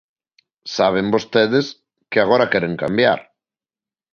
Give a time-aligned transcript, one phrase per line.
[0.75, 1.65] Saben vostedes
[2.11, 3.19] que agora queren cambiar.